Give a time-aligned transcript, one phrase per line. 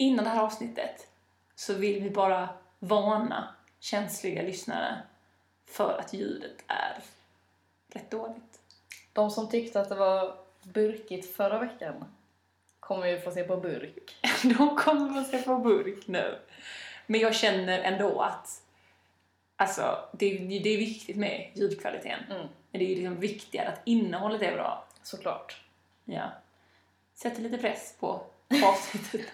[0.00, 1.08] innan det här avsnittet
[1.54, 2.48] så vill vi bara
[2.78, 5.02] varna känsliga lyssnare
[5.66, 7.02] för att ljudet är
[7.92, 8.60] rätt dåligt.
[9.12, 12.04] De som tyckte att det var burkigt förra veckan
[12.80, 14.16] kommer ju få se på burk.
[14.42, 16.38] De kommer att se på burk nu.
[17.06, 18.62] Men jag känner ändå att
[19.56, 22.24] alltså, det, det är viktigt med ljudkvaliteten.
[22.30, 22.48] Mm.
[22.70, 24.84] Men det är ju liksom viktigare att innehållet är bra.
[25.02, 25.60] Såklart.
[26.04, 26.32] Ja.
[27.14, 28.22] Sätter lite press på
[28.64, 29.26] avsnittet.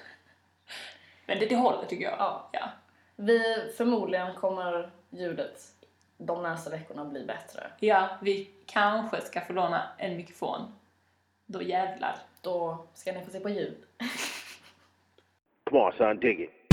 [1.27, 2.15] Men det, det håller tycker jag.
[2.19, 2.49] Ja.
[2.53, 2.69] Ja.
[3.17, 5.61] Vi förmodligen kommer ljudet
[6.19, 7.71] de nästa veckorna bli bättre.
[7.81, 10.61] ja, vi kanske ska få låna en mikrofon.
[11.47, 12.17] Då jävlar.
[12.41, 13.77] Då ska ni få se på ljud.
[15.65, 16.66] Come on, son, dig it.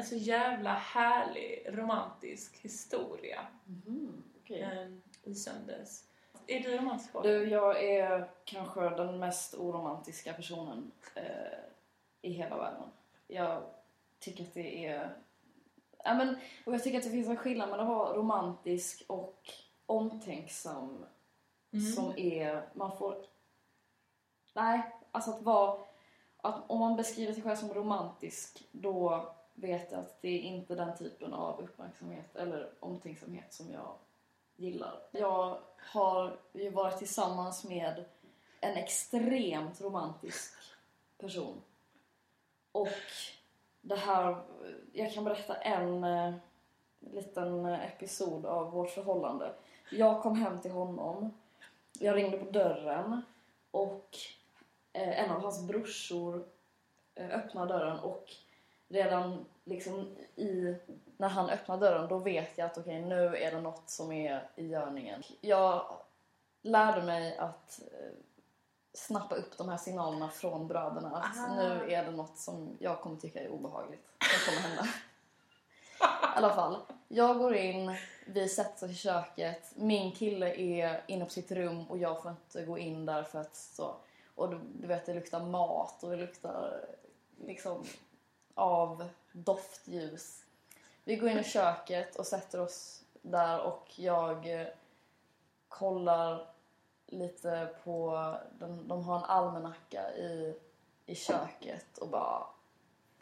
[0.00, 3.46] En så jävla härlig romantisk historia
[4.42, 4.60] Okay.
[4.60, 4.88] eh,
[5.22, 6.04] i söndags.
[6.46, 7.12] Är du romantisk?
[7.22, 11.24] Du, jag är kanske den mest oromantiska personen eh,
[12.22, 12.82] i hela världen.
[13.26, 13.62] Jag
[14.18, 15.16] tycker att det är...
[16.04, 19.52] Ja, men, och jag tycker att det finns en skillnad mellan att vara romantisk och
[19.86, 21.06] omtänksam
[21.72, 21.92] Mm.
[21.92, 22.68] som är...
[22.74, 23.26] Man får...
[24.54, 25.80] Nej, alltså att vara...
[26.36, 29.28] Att om man beskriver sig själv som romantisk då
[29.60, 33.94] vet jag att det är inte den typen av uppmärksamhet eller omtänksamhet som jag
[34.56, 35.00] gillar.
[35.10, 38.04] Jag har ju varit tillsammans med
[38.60, 40.54] en extremt romantisk
[41.18, 41.62] person.
[42.72, 42.88] Och
[43.80, 44.36] det här,
[44.92, 46.34] jag kan berätta en eh,
[47.00, 49.54] liten episod av vårt förhållande.
[49.90, 51.34] Jag kom hem till honom,
[51.98, 53.22] jag ringde på dörren
[53.70, 54.16] och
[54.92, 56.44] eh, en av hans brorsor
[57.14, 58.32] eh, öppnade dörren och
[58.90, 60.74] redan liksom i,
[61.16, 64.48] när han öppnar dörren då vet jag att okej nu är det något som är
[64.56, 65.22] i görningen.
[65.40, 65.96] Jag
[66.62, 68.12] lärde mig att eh,
[68.92, 71.54] snappa upp de här signalerna från bröderna att Ah.
[71.54, 74.84] nu är det något som jag kommer tycka är obehagligt som kommer hända.
[76.02, 76.76] I alla fall,
[77.08, 77.96] jag går in,
[78.26, 82.30] vi sätter oss i köket, min kille är inne på sitt rum och jag får
[82.30, 83.96] inte gå in där för att så.
[84.34, 86.84] Och du, du vet det luktar mat och det luktar
[87.46, 87.84] liksom
[88.60, 90.44] av doftljus.
[91.04, 94.66] Vi går in i köket och sätter oss där och jag eh,
[95.68, 96.46] kollar
[97.06, 100.54] lite på, de, de har en almanacka i,
[101.06, 102.46] i köket och bara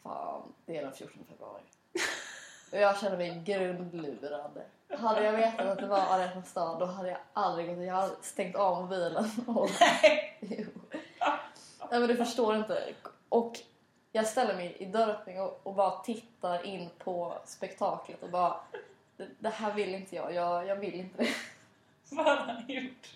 [0.03, 1.61] fan, det är den 14 februari.
[2.71, 4.61] Och jag känner mig grundlurad.
[4.89, 8.15] Hade jag vetat att det var hjärtans dag då hade jag aldrig gått Jag hade
[8.21, 9.31] stängt av mobilen.
[9.47, 9.69] Och,
[10.39, 10.65] jo.
[11.91, 12.93] Nej men du förstår inte.
[13.29, 13.59] Och
[14.11, 18.59] jag ställer mig i dörröppningen och, och bara tittar in på spektaklet och bara
[19.17, 20.33] det, det här vill inte jag.
[20.33, 21.29] Jag, jag vill inte det.
[22.15, 23.15] Vad har han gjort?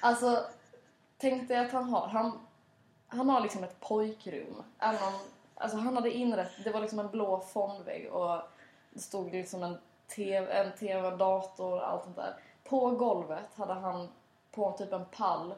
[0.00, 0.46] Alltså,
[1.18, 2.40] tänk dig att han har, han,
[3.08, 4.62] han har liksom ett pojkrum.
[4.78, 5.14] Även om,
[5.54, 8.40] alltså han hade inrett, det var liksom en blå fondvägg och
[8.90, 9.78] det stod liksom en
[10.16, 12.36] TV, en TV, en dator och allt sånt där.
[12.64, 14.08] På golvet hade han
[14.50, 15.54] på typ en pall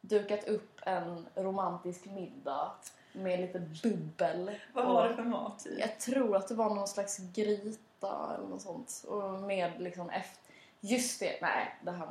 [0.00, 2.72] dukat upp en romantisk middag
[3.12, 4.50] med lite bubbel.
[4.72, 5.64] Vad var det för mat?
[5.64, 5.78] typ?
[5.78, 9.04] jag tror att det var någon slags gryta eller något sånt.
[9.08, 10.40] Och med liksom efter...
[10.80, 11.74] Just det, nej.
[11.82, 12.08] Det här,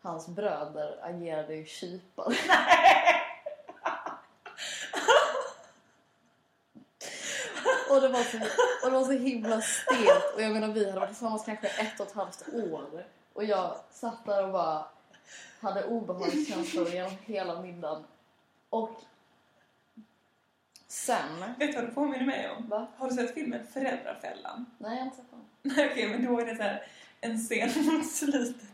[0.00, 2.26] hans bröder agerade ju kypare.
[7.90, 8.38] och, det var så,
[8.84, 10.34] och det var så himla stelt.
[10.34, 13.04] Och jag menar vi hade varit tillsammans kanske ett och ett halvt år.
[13.32, 14.84] Och jag satt där och bara
[15.60, 18.04] hade obehagskänslor genom hela middagen.
[18.70, 19.00] Och
[20.88, 21.44] sen...
[21.58, 22.68] Vet du vad det påminner mig om?
[22.68, 22.86] Va?
[22.96, 24.66] Har du sett filmen Föräldrafällan?
[24.78, 25.40] Nej, jag har inte sett den.
[25.62, 26.86] Nej, Okej, men då är det så här
[27.20, 28.64] en scen mot slutet.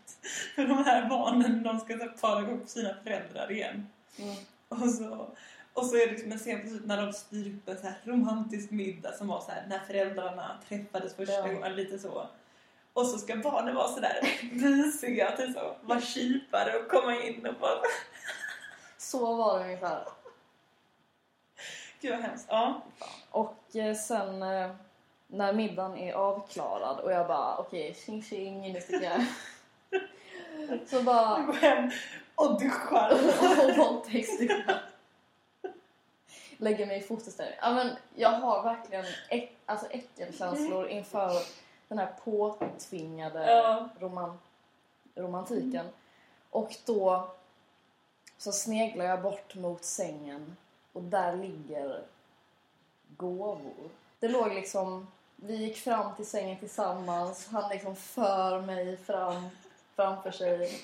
[0.55, 3.87] För de här barnen, de ska så här para ihop sina föräldrar igen.
[4.19, 4.35] Mm.
[4.69, 5.29] Och så,
[5.73, 7.83] och så är det liksom en scen på slutet när de styr upp en så
[7.87, 11.47] här romantisk middag som var så här när föräldrarna träffades första Ja.
[11.47, 12.29] gången, lite så.
[12.93, 17.47] Och så ska barnen vara så där mysiga, typ så, vara kypare och komma in
[17.47, 17.81] och bara...
[18.99, 20.05] Så var det ungefär.
[22.05, 22.47] Gud vad hemskt.
[22.51, 22.81] Ja.
[23.31, 24.71] Och eh, sen eh,
[25.27, 29.27] när middagen är avklarad och jag bara okej, tjing tjing, nu sticker jag.
[30.89, 31.91] Så Du bara går hem
[32.35, 33.13] och duschar.
[33.71, 34.83] och våldtäktsduschar.
[36.57, 37.59] Lägger mig i fosterställning.
[37.61, 41.31] Ja men jag har verkligen äck, alltså äckelkänslor inför
[41.89, 43.89] den här påtvingade Ja.
[43.99, 44.39] roman,
[45.15, 45.87] romantiken.
[46.51, 47.29] Och då
[48.39, 50.57] så sneglar jag bort mot sängen
[50.95, 52.03] och där ligger
[53.17, 53.91] gåvor.
[54.21, 55.07] Det låg liksom,
[55.37, 59.49] vi gick fram till sängen tillsammans, han liksom för mig fram,
[59.95, 60.81] framför sig.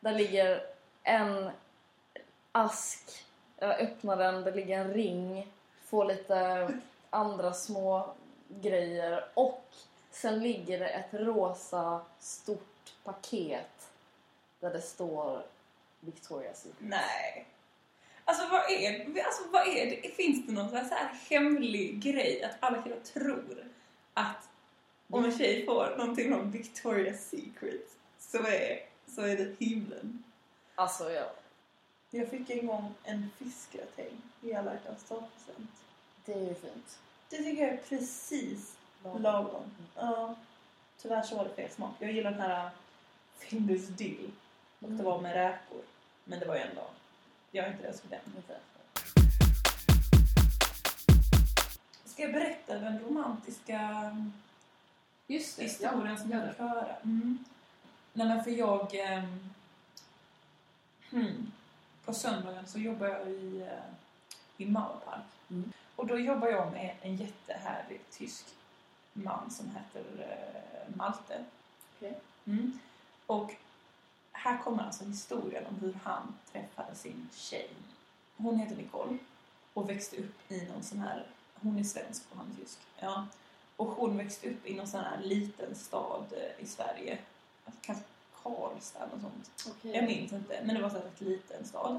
[0.00, 0.66] Där ligger
[1.02, 1.50] en
[2.52, 3.24] ask,
[3.56, 5.52] jag öppnar den, det ligger en ring,
[5.84, 6.68] får lite
[7.10, 8.14] andra små
[8.48, 9.64] grejer och
[10.10, 13.90] sen ligger det ett rosa stort paket
[14.60, 15.42] där det står
[16.00, 16.76] Victoria's Secret.
[16.78, 17.46] Nej.
[18.28, 20.08] Alltså vad är, alltså, vad är det?
[20.08, 23.64] Finns det någon så här hemlig grej att alla killar tror
[24.14, 24.48] att
[25.10, 27.88] om en tjej får någonting från Victoria's Secret
[28.18, 30.24] så är, så är det himlen?
[30.74, 31.30] Alltså ja,
[32.10, 35.70] Jag fick en gång en fiskgratäng i alla hjärtans present.
[36.24, 36.98] det är ju fint.
[37.30, 38.76] Det tycker jag är precis
[39.18, 39.70] lagom.
[39.94, 40.34] Ja.
[41.02, 41.94] Tyvärr så var det fel smak.
[41.98, 42.70] Jag gillar den här äh,
[43.38, 44.30] Findus dill.
[44.80, 45.82] Och det var med räkor.
[46.24, 46.90] Men det var ju ändå...
[47.50, 48.20] Jag är inte rädd för den.
[48.36, 48.56] Inte.
[52.04, 54.16] Ska jag berätta den romantiska
[55.26, 56.96] Just det, historien som gör jag fick höra?
[56.96, 57.44] Mm.
[58.12, 58.94] Nej men för jag...
[58.94, 59.50] ehm,
[61.10, 61.52] hmm,
[62.04, 63.92] på söndagen så jobbar jag i, eh,
[64.56, 65.24] i Mauerpark.
[65.50, 65.72] Mm.
[65.96, 68.44] Och då jobbar jag med en jättehärlig tysk
[69.12, 71.44] man som heter eh, Malte.
[71.96, 72.20] Okej.
[72.44, 72.78] Mm.
[73.26, 73.54] Och
[74.48, 77.70] här kommer alltså historien om hur han träffade sin tjej.
[78.36, 79.18] Hon heter Nicole
[79.74, 82.78] och växte upp i någon sån här, hon är svensk och han är tysk.
[82.98, 83.26] Ja.
[83.76, 87.18] Och hon växte upp i någon sån här liten stad eh, i Sverige.
[87.80, 88.04] Kanske
[88.42, 89.50] Karlstad eller sånt.
[89.68, 89.96] Okej.
[89.96, 91.98] Jag minns inte, men det var så här rätt liten stad.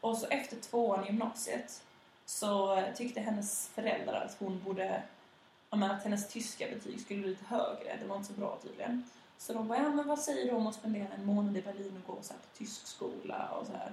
[0.00, 1.82] Och så efter tvåan i gymnasiet
[2.26, 5.02] så tyckte hennes föräldrar att hon borde,
[5.70, 7.96] att hennes tyska betyg skulle bli lite högre.
[8.00, 9.04] Det var inte så bra tydligen.
[9.38, 12.02] Så de bara, ja men vad säger du om att spendera en månad i Berlin
[12.04, 13.92] och gå så här på tysk skola och så här.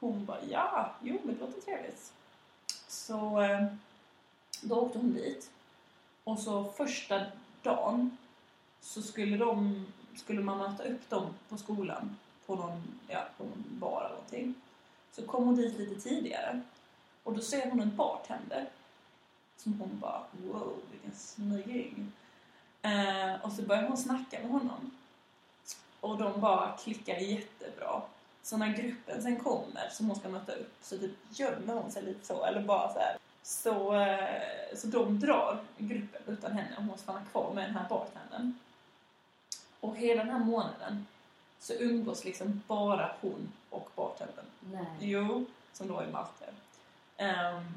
[0.00, 2.12] Hon bara, ja, jo men det låter trevligt.
[2.88, 3.66] Så eh,
[4.60, 5.50] då åkte hon dit.
[6.24, 7.26] Och så första
[7.62, 8.16] dagen
[8.80, 9.86] så skulle, de,
[10.16, 14.54] skulle man möta upp dem på skolan på någon, ja, på någon bar eller någonting.
[15.12, 16.60] Så kom hon dit lite tidigare
[17.22, 18.66] och då ser hon en bartender
[19.56, 22.12] som hon bara wow vilken snygging.
[22.82, 24.90] Eh, och så börjar hon snacka med honom.
[26.00, 28.02] Och de bara klickar jättebra.
[28.42, 32.02] Så när gruppen sen kommer som hon ska möta upp så typ gömmer hon sig
[32.02, 33.16] lite så eller bara så här.
[33.42, 37.88] Så, eh, så de drar gruppen utan henne och hon stannar kvar med den här
[37.88, 38.58] bartendern.
[39.80, 41.06] Och hela den här månaden
[41.60, 44.44] så umgås liksom bara hon och bartendern.
[44.60, 44.86] Nej.
[45.00, 46.44] Jo, som då är Malte.
[47.16, 47.74] Ehm,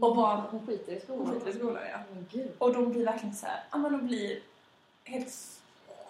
[0.00, 1.26] och bara Hon skiter i skolan.
[1.26, 1.98] hon skiter i skolan, ja.
[2.32, 2.50] Gud.
[2.58, 4.40] Och de blir verkligen så här, ja men de blir
[5.04, 5.34] helt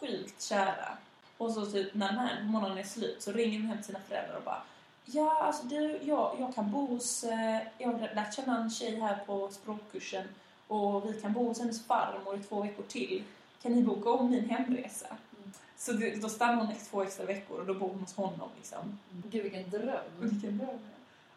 [0.01, 0.99] sjukt kära.
[1.39, 3.99] Och så typ när den här månaden är slut så ringer de hem till sina
[4.09, 4.63] föräldrar och bara
[5.09, 9.01] Ja, alltså du, jag, jag kan bo hos, eh, jag har lärt känna en tjej
[9.01, 10.25] här på språkkursen
[10.69, 13.25] och vi kan bo hos hennes farmor i två veckor till.
[13.63, 15.07] Kan ni boka om min hemresa?
[15.07, 15.53] Mm.
[15.77, 18.99] Så det, då stannar hon två extra veckor och då bor hon hos honom liksom.
[19.31, 20.05] Gud vilken dröm.
[20.21, 20.79] Vilken dröm.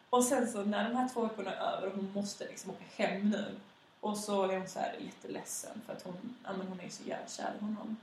[0.10, 3.04] Och sen så när de här två veckorna är över och hon måste liksom åka
[3.04, 3.56] hem nu.
[4.00, 7.04] Och så är hon så här jätteledsen för att hon, ja, men hon är så
[7.04, 7.98] jävla kär i honom.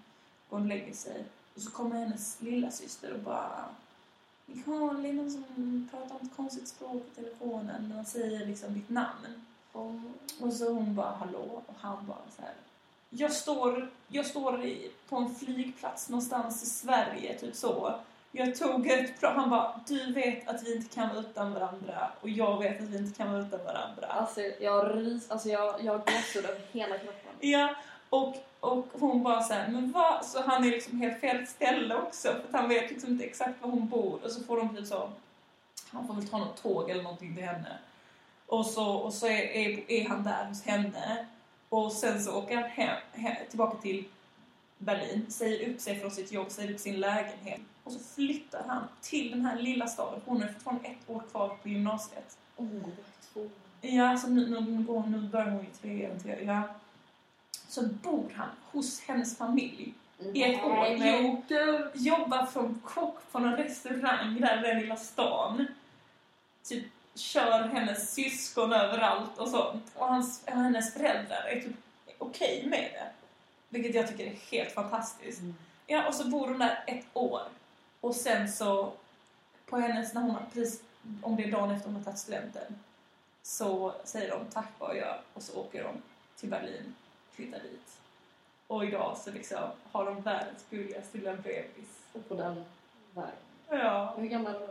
[0.48, 1.24] Och hon lägger sig.
[1.54, 3.68] Och så kommer hennes lilla syster och bara
[5.02, 8.88] det är någon som pratar om ett konstigt språk i telefonen och säger liksom ditt
[8.88, 9.44] namn.
[9.72, 9.94] Och,
[10.40, 12.54] Och så hon bara hallå och han bara så här.
[13.10, 17.94] Jag står, jag står i, på en flygplats någonstans i Sverige, typ så.
[18.38, 22.10] Jag tog ett pra- Han bara, du vet att vi inte kan vara utan varandra
[22.20, 24.06] och jag vet att vi inte kan vara utan varandra.
[24.06, 27.32] alltså jag rys, alltså jag, jag gåshud över hela kroppen.
[27.40, 27.74] Ja,
[28.10, 30.24] och, och hon bara så här, men vad?
[30.24, 33.62] Så han är liksom helt fel ställe också för att han vet liksom inte exakt
[33.62, 35.10] var hon bor och så får de typ så,
[35.90, 37.78] han får väl ta något tåg eller någonting till henne.
[38.46, 41.26] Och så, och så är, är, är han där hos henne
[41.68, 44.04] och sen så åker han hem, hem, tillbaka till
[44.78, 48.88] Berlin, säger upp sig från sitt jobb, säger upp sin lägenhet och så flyttar han
[49.02, 50.20] till den här lilla staden.
[50.24, 52.38] Hon har fortfarande ett år kvar på gymnasiet.
[52.56, 52.66] Oh,
[53.32, 53.48] två.
[53.80, 56.62] Ja, alltså nu, nu, nu, nu börjar hon ju trean, tre, ja.
[57.68, 59.94] Så bor han hos hennes familj
[60.32, 60.86] i ett år.
[60.88, 61.42] Jo,
[61.94, 65.66] jobbar som kock på någon restaurang där i den lilla stan.
[66.64, 69.92] Typ kör hennes syskon överallt och sånt.
[69.94, 71.76] Och hans, hennes föräldrar är typ
[72.18, 73.10] okej med det.
[73.68, 75.40] Vilket jag tycker är helt fantastiskt.
[75.40, 75.54] Mm.
[75.86, 77.42] Ja, och så bor hon där ett år.
[78.06, 78.92] Och sen så,
[79.66, 80.82] på hennes, när hon har precis,
[81.22, 82.78] om det är dagen efter hon har tagit studenten,
[83.42, 86.02] så säger de tack vad jag gör och så åker de
[86.36, 86.94] till Berlin,
[87.32, 87.98] flyttar dit.
[88.66, 91.88] Och idag så liksom har de världens gulligaste lilla bebis.
[92.12, 92.64] Och på den
[93.14, 93.32] vägen.
[93.68, 94.14] Ja.
[94.16, 94.68] Hur gammal är du?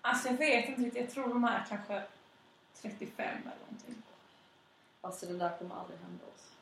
[0.00, 2.02] Alltså jag vet inte riktigt, jag tror de är kanske
[2.82, 4.02] 35 eller någonting.
[5.00, 6.52] Alltså det där kommer aldrig hända oss.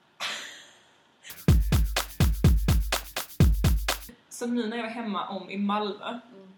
[4.39, 6.55] Så nu när jag var hemma om i Malmö Mm.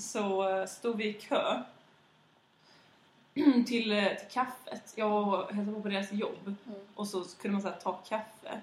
[0.00, 1.62] så eh, stod vi i kö
[3.66, 4.92] till, eh, till kaffet.
[4.96, 6.78] Jag hälsade på på deras jobb Mm.
[6.94, 8.60] och så kunde man så här, ta kaffe.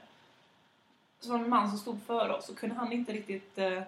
[1.20, 3.82] Så var det en man som stod före oss och kunde han inte riktigt, eh,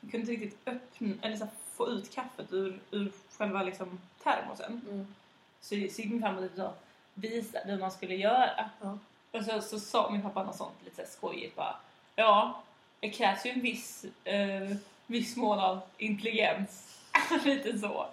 [0.00, 4.80] kunde inte riktigt öppna, eller så här, få ut kaffet ur, ur själva liksom, termosen.
[4.90, 5.14] Mm.
[5.60, 6.72] Så gick min typ så
[7.14, 8.70] visade hur man skulle göra.
[8.80, 8.98] Ja.
[9.32, 11.76] Och så, så sa min pappa något sånt lite så skojigt bara.
[12.16, 12.62] Ja,
[13.00, 14.76] det krävs ju en viss, eh,
[15.06, 16.98] viss mån av intelligens.
[17.44, 18.06] lite så.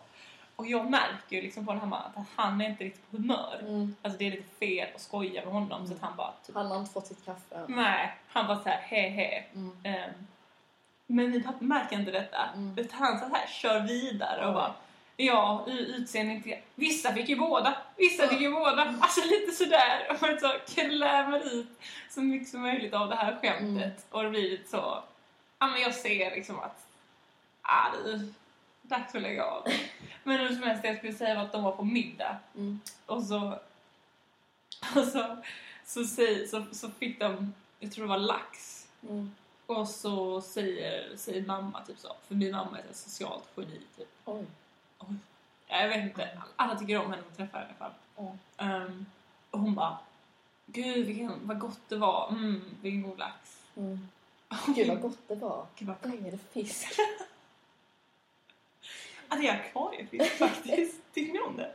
[0.55, 3.17] Och jag märker ju liksom på den här mannen att han är inte riktigt på
[3.17, 3.57] humör.
[3.61, 3.95] Mm.
[4.01, 6.67] Alltså det är lite fel att skoja med honom så att han bara typ, Han
[6.67, 7.65] har inte fått sitt kaffe än.
[7.67, 9.43] nej, han bara så här he he.
[9.53, 9.77] Mm.
[9.83, 10.11] Ehm,
[11.07, 12.49] men min pappa märker inte detta.
[12.55, 12.77] Mm.
[12.77, 14.73] Utan han så här kör vidare och bara
[15.17, 16.59] Ja, utseende inte...
[16.75, 18.95] Vissa fick ju båda, vissa fick ju båda.
[18.99, 20.07] Alltså lite sådär.
[20.11, 21.67] Och man så klämmer ut
[22.09, 23.83] så mycket som möjligt av det här skämtet.
[23.83, 23.93] Mm.
[24.09, 25.03] Och det blir lite så...
[25.59, 26.87] Ja, men jag ser liksom att...
[27.61, 28.29] Ah, är
[28.81, 29.67] dags att lägga av.
[30.23, 32.37] Men hur som helst, jag skulle säga att de var på middag.
[32.55, 32.79] Mm.
[33.05, 33.59] Och så...
[34.95, 35.37] Och så,
[35.85, 38.87] så, säger, så, så fick de, jag tror det var lax.
[39.09, 39.31] Mm.
[39.65, 44.07] Och så säger, säger mamma typ så, för min mamma är ett socialt geni typ.
[44.25, 44.45] Oj.
[45.67, 47.91] Ja, Jag vet inte, alla tycker om henne att träffa i alla fall.
[48.15, 48.35] Ja.
[48.65, 49.05] Ehm,
[49.51, 49.97] och hon bara,
[50.65, 53.57] gud vilken, vad gott det var, mm, vilken god lax.
[53.77, 54.07] Mm.
[54.75, 55.65] Gud vad gott det var.
[55.75, 56.87] Gud vad det fisk?
[59.29, 61.13] Det är akvariefisk faktiskt.
[61.13, 61.71] Tycker ni om det?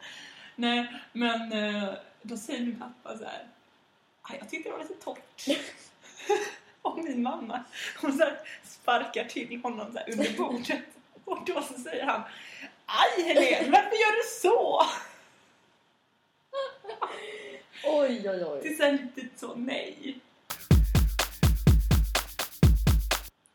[0.56, 3.46] Nej, men eh, då säger min pappa så här.
[4.22, 5.46] "Ah, Jag tyckte det var lite torrt.
[6.82, 7.64] Och min mamma,
[8.00, 8.24] hon så
[8.64, 10.82] sparkar till honom så under bordet.
[11.24, 12.22] Och då så säger han.
[12.92, 14.82] Aj Helene, varför gör du så?
[17.84, 18.68] Oj, oj, Det oj.
[18.68, 20.18] är så här lite så nej.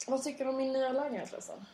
[0.07, 1.65] Vad tycker du om min nya lägenhet förresten?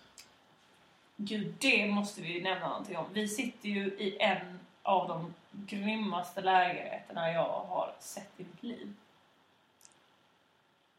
[1.15, 3.05] Gud, det måste vi nämna någonting om.
[3.13, 8.93] Vi sitter ju i en av de grymmaste lägenheterna jag har sett i mitt liv.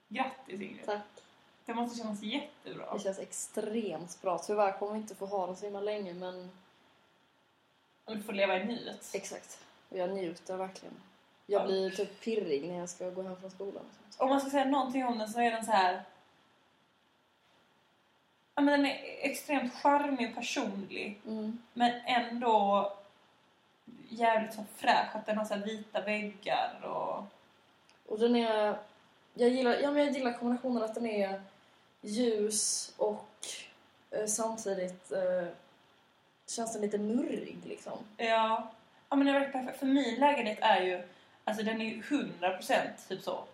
[0.08, 0.86] Grattis Ingrid!
[0.86, 1.02] Tack.
[1.64, 2.92] Det måste kännas jättebra.
[2.94, 4.38] Det känns extremt bra.
[4.38, 6.50] Tyvärr kommer vi inte få ha den så himla länge men
[8.06, 9.10] Du får leva i nuet.
[9.14, 9.58] exakt.
[9.88, 10.94] Och jag njuter verkligen.
[11.46, 11.66] Jag Ja.
[11.66, 13.84] blir typ pirrig när jag ska gå hem från skolan.
[14.18, 16.02] Om man ska säga någonting om den så är den så här...
[18.54, 21.20] Ja, men den är extremt charmig och personlig.
[21.26, 21.58] Mm.
[21.72, 22.92] Men ändå
[24.08, 25.16] jävligt så fräsch.
[25.16, 27.24] Att den har så här vita väggar och...
[28.06, 28.78] Och den är...
[29.34, 31.42] Jag gillar, ja, men jag gillar kombinationen att den är
[32.02, 33.46] ljus och
[34.10, 35.48] eh, samtidigt eh,
[36.46, 37.98] känns den lite murrig liksom.
[38.16, 38.72] Ja,
[39.08, 39.78] ja men det verkligen perfekt.
[39.78, 41.02] För min lägenhet är ju...
[41.44, 43.44] Alltså den är ju 100% typ så.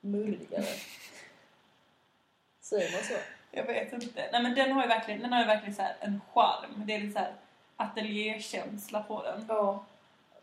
[0.00, 0.64] Murrigare.
[2.60, 3.14] Säger man så?
[3.50, 4.28] Jag vet inte.
[4.32, 6.82] Nej men den har ju verkligen, den har ju verkligen så här en charm.
[6.86, 7.34] Det är lite så här
[7.76, 9.44] ateljékänsla på den.
[9.48, 9.84] Ja.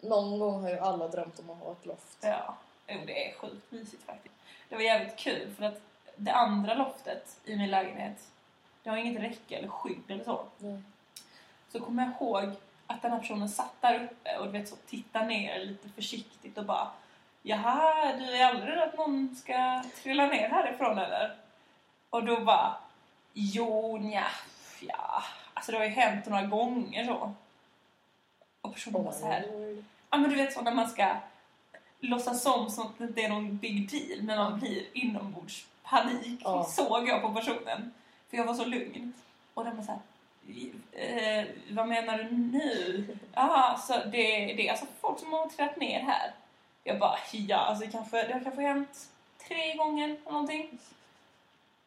[0.01, 2.17] Någon gång har ju alla drömt om att ha ett loft.
[2.22, 2.57] Ja,
[2.88, 4.36] jo, det är sjukt mysigt faktiskt.
[4.69, 5.81] Det var jävligt kul för att
[6.15, 8.31] det andra loftet i min lägenhet,
[8.84, 10.45] det har inget räcke eller skydd eller så.
[10.57, 10.81] Nej.
[11.72, 12.55] Så kommer jag ihåg
[12.88, 16.57] att den här personen satt där uppe och du vet så tittar ner lite försiktigt
[16.57, 16.88] och bara
[17.41, 21.36] Jaha, du är aldrig rädd att någon ska trilla ner härifrån eller?
[22.10, 22.77] Och då bara
[23.34, 24.27] Jo, nja,
[24.79, 25.24] ja.
[25.53, 27.34] Alltså det har ju hänt några gånger så.
[28.62, 29.45] Och personen bara så här.
[30.10, 31.15] Ja men du vet så när man ska
[32.00, 34.84] låtsas som som att det inte är någon big deal men man blir
[35.92, 36.63] inombordspanik Ja.
[36.63, 37.94] såg jag på personen.
[38.30, 39.13] För jag var så lugn.
[39.54, 40.01] Och den var så här,
[40.92, 43.18] eh, vad menar du nu?
[43.34, 46.34] Ja, så det, det är alltså folk som har trillat ner här.
[46.84, 49.10] Jag bara, ja alltså kanske, det har kanske hänt
[49.48, 50.80] tre gånger eller någonting.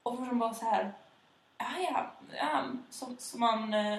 [0.02, 0.93] Och personen bara så här,
[1.59, 2.07] ja ja,
[2.38, 3.99] ja så, så man, eh,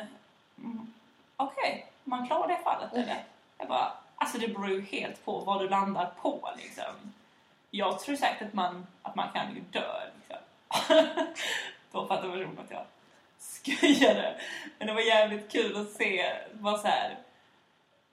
[0.57, 0.93] mm,
[1.37, 3.23] okej, man klarar det fallet eller?
[3.57, 7.13] Jag bara, alltså det beror ju helt på vad du landar på liksom.
[7.71, 10.37] Jag tror säkert att man, att man kan ju dö liksom.
[11.91, 12.85] Då fattar personen att jag
[13.39, 14.35] skojade.
[14.77, 17.17] Men det var jävligt kul att se vad så här.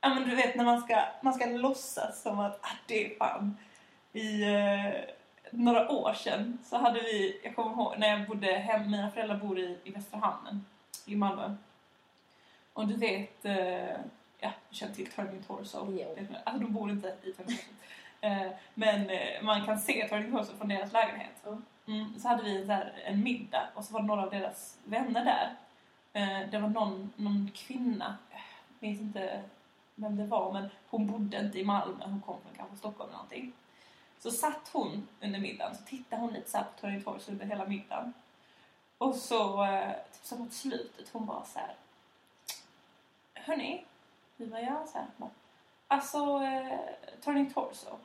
[0.00, 3.18] Ja men du vet när man ska, man ska låtsas som att ah, det är
[3.18, 3.56] fan
[4.12, 5.14] i eh,
[5.50, 9.36] några år sedan så hade vi, jag kommer ihåg när jag bodde hem, mina föräldrar
[9.36, 10.64] bor i, i Västra Hamnen
[11.06, 11.54] i Malmö.
[12.72, 13.96] Och du vet, eh,
[14.38, 15.78] ja du känner till Turning Torso.
[16.44, 17.72] Alltså de bor inte i Turning Torso.
[18.20, 21.46] Eh, men eh, man kan se Turning Torso från deras lägenhet.
[21.86, 24.78] Mm, så hade vi så här, en middag och så var det några av deras
[24.84, 25.56] vänner där.
[26.12, 28.40] Eh, det var någon, någon kvinna, jag
[28.78, 29.42] minns inte
[29.94, 33.18] vem det var, men hon bodde inte i Malmö, hon kom från kanske Stockholm eller
[33.18, 33.52] någonting.
[34.18, 37.66] Så satt hon under middagen, så tittade hon lite så på Tony Torgs under hela
[37.66, 38.12] middagen.
[38.98, 39.66] Och så,
[40.12, 41.74] typ så mot slutet, hon bara så här.
[43.34, 43.84] Hörni,
[44.36, 45.06] vi var jag så här.
[45.88, 46.78] Alltså, eh,
[47.24, 47.98] Turning Torso.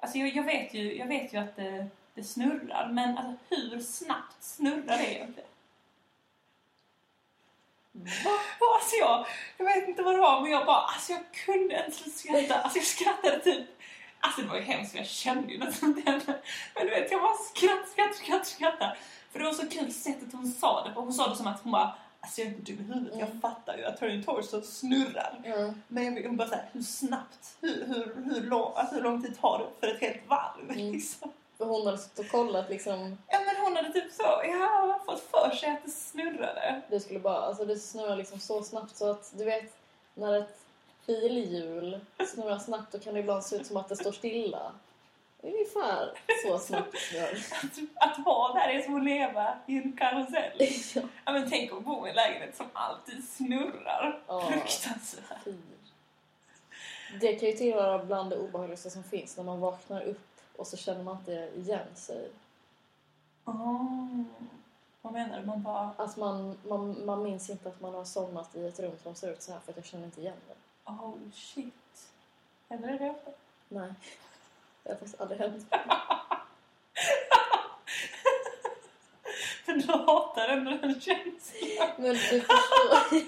[0.00, 3.80] Alltså jag, jag, vet ju, jag vet ju att det, det snurrar, men alltså, hur
[3.80, 5.48] snabbt snurrar det egentligen?
[8.74, 12.10] Alltså jag, jag vet inte vad det var, men jag bara, alltså jag kunde inte
[12.10, 12.60] sluta skratta.
[12.62, 13.66] Alltså jag skrattade typ,
[14.20, 16.20] alltså det var ju hemskt, jag kände ju nästan det.
[16.74, 18.96] Men du vet, jag bara skratt, skratt, skratt, skratta.
[19.32, 21.00] För det var så kul sättet hon sa det på.
[21.00, 23.28] Hon sa det som att hon bara, alltså jag är inte dum i huvudet, jag
[23.28, 23.40] Mm.
[23.40, 25.40] fattar ju att Turning Torso snurrar.
[25.44, 25.82] Mm.
[25.88, 29.38] Men jag vill bara säga hur snabbt, hur, hur, hur, lång, alltså hur lång tid
[29.40, 30.70] tar det för ett helt varv?
[30.70, 30.92] Mm.
[30.92, 31.30] Liksom.
[31.58, 33.18] För hon hade suttit och kollat liksom.
[33.28, 36.80] Ja men hon hade typ så, ja, fått för sig att det snurrade.
[36.90, 39.76] Det skulle bara, alltså det snurrar liksom så snabbt så att du vet
[40.14, 40.58] när ett
[41.06, 42.00] bilhjul
[42.34, 44.72] snurrar snabbt då kan det ibland se ut som att det står stilla.
[45.42, 46.12] Ungefär
[46.46, 47.28] så snabbt snurrar
[47.62, 50.52] Att, att vara där är som att leva i en karusell.
[50.94, 51.02] Ja.
[51.24, 54.20] Ja men tänk att bo i en lägenhet som alltid snurrar.
[54.26, 54.40] Ja.
[54.50, 55.44] Fruktansvärt.
[55.44, 55.54] Fy.
[57.20, 60.76] Det kan ju tillhöra bland det obehagligaste som finns när man vaknar upp och så
[60.76, 62.28] känner man inte igen sig.
[63.44, 64.22] Oh.
[65.02, 65.46] Vad menar du?
[65.46, 68.96] Man bara, Att man, man, man minns inte att man har somnat i ett rum
[69.02, 70.90] som ser ut så här för att jag känner inte igen det.
[70.90, 72.08] oh shit.
[72.68, 73.30] Händer det det ofta?
[73.68, 73.94] Nej,
[74.88, 75.66] det har faktiskt aldrig hänt.
[79.64, 81.88] För du hatar ändå den känslan.
[81.96, 83.22] Men du förstår.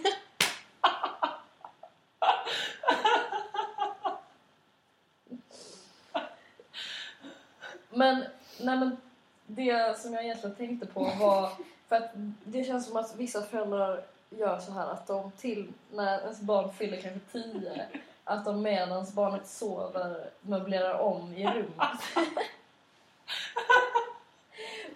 [7.91, 8.25] men,
[8.61, 8.97] nej men
[9.47, 11.53] det som jag egentligen tänkte på var
[11.89, 12.11] för att
[12.45, 16.73] det känns som att vissa föräldrar gör så här att de till när ens barn
[16.73, 17.89] fyller kanske tio
[18.31, 22.01] att de medan barnet sover möblerar om i rummet.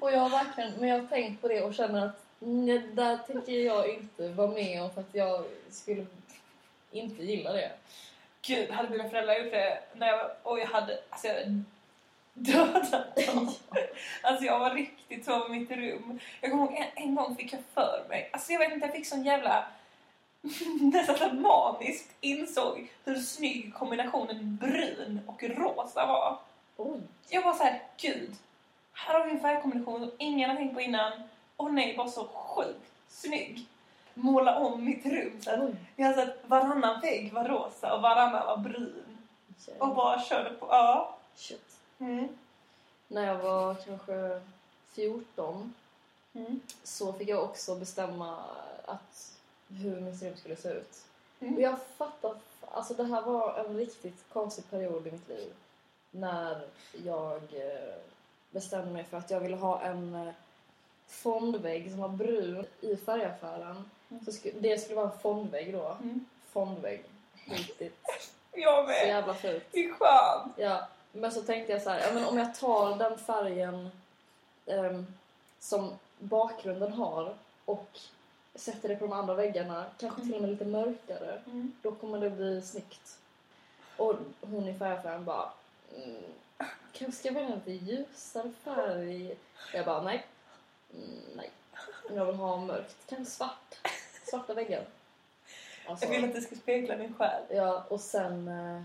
[0.01, 3.16] och jag har verkligen, men jag har tänkt på det och känner att nej, där
[3.16, 6.07] tänker jag inte vara med om för att jag skulle
[6.92, 7.73] inte gilla det.
[8.42, 10.37] Gud, hade mina föräldrar gjort det när jag var...
[10.42, 10.99] Och jag hade...
[11.11, 11.62] Alltså jag
[12.35, 13.55] dödat dem.
[14.23, 16.20] Alltså jag var riktigt så i mitt rum.
[16.40, 18.31] Jag kommer ihåg en, en gång fick jag för mig...
[18.33, 19.66] Alltså jag vet inte, jag fick sån jävla...
[20.80, 26.38] Nästan maniskt insåg hur snygg kombinationen brun och rosa var.
[26.76, 27.00] Oj.
[27.28, 28.35] Jag var så här, gud.
[28.92, 31.12] Här har vi en färgkombination som ingen har tänkt på innan.
[31.57, 33.66] Åh nej, var så sjukt snygg.
[34.14, 38.46] Måla om mitt rum så att jag har sett varannan vägg var rosa och varannan
[38.46, 39.18] var brun.
[39.78, 40.66] Och bara körde på.
[40.70, 41.16] Ja.
[41.35, 41.76] Shit.
[41.98, 42.28] Mm.
[43.09, 44.40] När jag var kanske
[44.94, 45.74] 14
[46.37, 46.61] Mm.
[46.83, 48.38] så fick jag också bestämma
[48.85, 49.34] att
[49.68, 51.05] hur mitt rum skulle se ut.
[51.40, 51.55] Mm.
[51.55, 55.53] Och jag fattar, alltså det här var en riktigt konstig period i mitt liv.
[56.11, 56.61] När
[57.05, 57.94] jag eh,
[58.50, 60.33] bestämde mig för att jag ville ha en eh,
[61.07, 63.90] fondvägg som var brun i färgaffären.
[64.11, 64.24] Mm.
[64.24, 65.96] Så det skulle vara en fondvägg då.
[66.03, 66.24] Mm.
[66.53, 67.05] Fondvägg.
[67.48, 67.96] Skitigt.
[68.57, 69.09] Jag Så med.
[69.09, 69.64] jävla fult.
[69.70, 70.53] Det är skönt.
[70.57, 73.90] Ja, men så tänkte jag så här, ja, men om jag tar den färgen
[74.66, 75.07] ehm,
[75.59, 78.00] som bakgrunden har och
[78.55, 81.73] sätter det på de andra väggarna, kanske till och med lite mörkare, Mm.
[81.83, 83.19] då kommer det bli snyggt.
[83.97, 85.53] Och hon i färgaffären bara,
[85.97, 86.23] mm,
[86.93, 89.37] kanske ska jag välja lite ljusare färg?
[89.75, 90.27] Jag bara, nej.
[90.95, 91.51] Mm, nej.
[92.14, 93.79] Jag vill ha mörkt, kanske svart.
[94.31, 94.85] Svarta väggar.
[95.88, 97.43] Alltså, Jag vill att det ska spegla min själ.
[97.51, 98.83] Ja, och sen eh,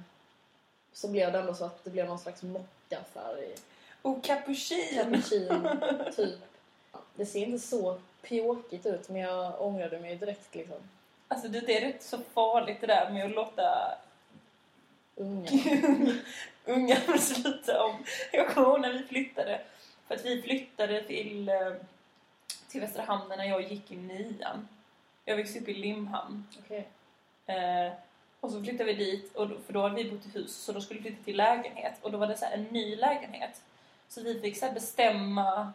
[0.94, 3.56] så blev det ändå så att det blev någon slags mockafärg.
[4.02, 4.96] Och capuchin.
[4.96, 5.70] Cappuccino,
[6.16, 6.40] typ.
[7.20, 10.78] Det ser inte så pjåkigt ut, men jag ångrade mig direkt liksom.
[11.28, 13.98] Alltså det, är rätt så farligt det där med att låta
[15.16, 15.50] Unga.
[16.66, 18.04] unga besluta om.
[18.32, 19.62] Jag kommer ihåg när vi flyttade.
[20.08, 21.74] För att vi flyttade till, eh,
[22.68, 24.68] till Västra Hamnen när jag gick i nian.
[25.26, 26.48] Jag växte upp i Limhamn.
[26.60, 26.88] Okej.
[27.46, 27.94] Eh,
[28.40, 30.72] och så flyttade vi dit, och då, för då hade vi bott i hus, så
[30.72, 31.94] då skulle vi flytta till lägenhet.
[32.02, 33.62] Och då var det så här en ny lägenhet.
[34.08, 35.74] Så vi fick så bestämma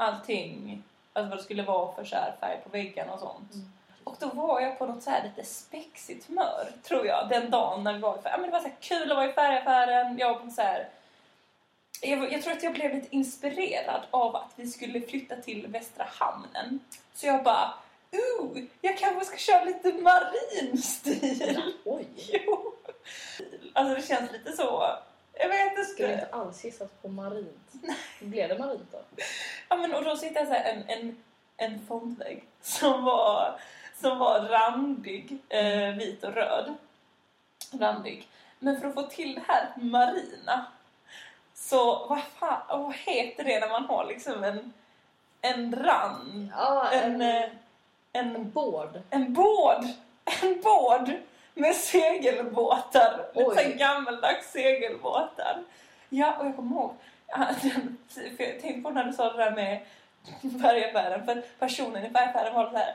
[0.00, 0.82] allting,
[1.12, 3.54] alltså vad det skulle vara för så här färg på väggarna och sånt.
[3.54, 3.72] Mm.
[4.04, 7.84] Och då var jag på något så här lite spexigt humör, tror jag, den dagen
[7.84, 8.32] när vi var i färg.
[8.32, 10.18] Ja, men det var så här kul att vara i färgaffären.
[10.18, 10.88] Jag, var så här,
[12.02, 16.06] jag, jag tror att jag blev lite inspirerad av att vi skulle flytta till Västra
[16.08, 16.80] Hamnen.
[17.14, 17.74] Så jag bara,
[18.12, 21.62] ooh, jag kanske ska köra lite marinstil.
[21.84, 22.06] Oj!
[22.46, 22.74] Jo.
[23.72, 24.98] Alltså det känns lite så,
[25.40, 26.24] jag vet Skulle inte.
[26.24, 27.72] inte alls gissat på marint.
[28.20, 28.98] Blev det marint då?
[29.68, 31.22] Ja, men, och då sitter jag så här, en, en,
[31.56, 33.60] en fondvägg som var,
[34.00, 36.74] som var randig, eh, vit och röd.
[37.72, 38.28] randig.
[38.58, 40.66] Men för att få till det här marina,
[41.54, 44.72] så vad fan, vad heter det när man har liksom en,
[45.40, 46.48] en rand?
[46.56, 47.50] Ja, En, en, eh,
[48.12, 49.00] en, en bård.
[49.10, 49.88] en båd!
[50.42, 51.12] En båd
[51.60, 53.26] med segelbåtar.
[53.34, 53.56] Lite Oj.
[53.56, 55.64] här gammaldags segelbåtar.
[56.08, 56.94] Ja, och jag kommer ihåg,
[58.36, 59.80] för jag tänkte på när du sa det där med
[60.62, 62.94] färgaffären, för personen i färgaffären var så här,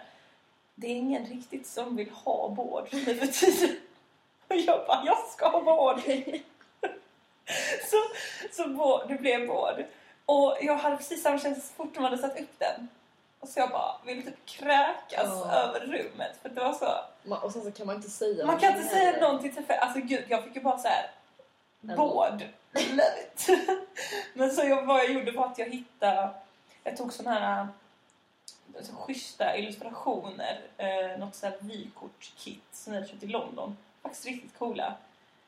[0.76, 3.76] det är ingen riktigt som vill ha båd nu för tiden.
[4.48, 6.02] Och jag bara, jag ska ha båd!
[7.90, 7.98] så
[8.52, 9.84] så det blev båd.
[10.26, 12.88] Och jag hade precis samma känsla så fort de hade satt upp den.
[13.46, 15.52] Och så jag bara ville typ kräkas Ja.
[15.52, 16.86] över rummet för det var så...
[17.24, 19.22] Ma- Och sen så kan man inte säga Man kan inte säga heller.
[19.22, 21.12] någonting till för alltså gud, jag fick ju bara så här
[23.24, 23.48] it.
[24.34, 26.30] Men så jag, vad jag gjorde var att jag hittade,
[26.84, 27.68] jag tog såna här
[28.78, 33.78] alltså, schyssta illustrationer, eh, något så här vykortkit som jag hade köpt i London.
[34.04, 34.94] Faktiskt riktigt coola.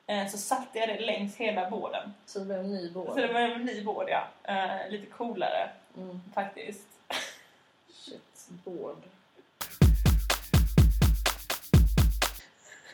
[0.08, 2.14] Eh, så satte jag det längs hela båden.
[2.26, 3.08] Så det blev en ny båd.
[3.08, 4.28] Så det var en ny båd ja.
[4.44, 6.22] Eh, lite coolare Mm.
[6.36, 6.88] faktiskt.
[8.50, 9.04] Båd.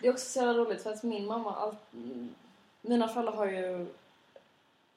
[0.02, 1.56] Det är också så jävla roligt för att min mamma...
[1.56, 1.76] All...
[2.82, 3.88] Mina föräldrar har ju...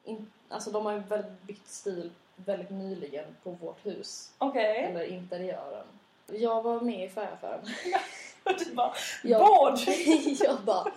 [0.04, 0.30] In...
[0.48, 4.32] Alltså de har ju väldigt bytt stil väldigt nyligen på vårt hus.
[4.38, 4.76] Okej.
[4.84, 5.86] Eller interiören.
[6.26, 7.60] Jag var med i färgaffären.
[8.44, 9.78] Och du bara, Jag-
[10.40, 10.92] jag bara,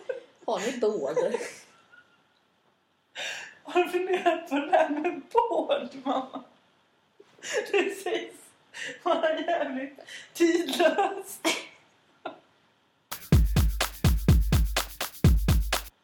[0.46, 1.18] har ni båd?
[3.64, 6.44] Har du funderat på det där med båd, mamma?
[7.72, 8.36] Det sägs
[9.04, 10.00] vara jävligt
[10.34, 11.48] tidlöst.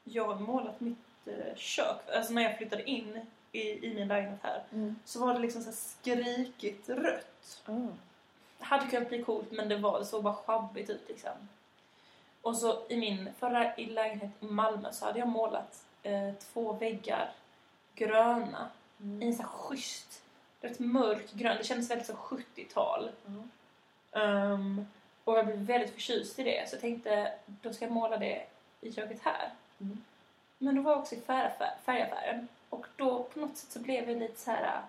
[0.04, 2.10] Jag har målat mitt eh, kök.
[2.16, 4.96] Alltså när jag flyttade in i, i min lägenhet här Mm.
[5.06, 7.62] så var det liksom så här skrikigt rött.
[7.66, 7.72] Ah.
[8.58, 11.32] Det hade kunnat bli coolt men det, var, det såg bara sjabbigt ut liksom.
[12.42, 16.74] Och så i min förra i lägenhet i Malmö så hade jag målat eh, två
[16.74, 17.32] väggar
[17.96, 19.22] gröna Mm.
[19.22, 20.22] i en sån här schysst,
[20.66, 21.58] rätt mörk grön.
[21.58, 23.10] Det kändes väldigt så 70-tal.
[23.28, 23.50] Mm.
[24.12, 24.86] Ehm,
[25.24, 28.46] och jag blev väldigt förtjust i det så jag tänkte då ska jag måla det
[28.82, 29.50] i köket här.
[29.80, 30.04] Mm.
[30.58, 34.10] Men då var jag också i färgaffär, färgaffären och då på något sätt så blev
[34.10, 34.82] jag lite så här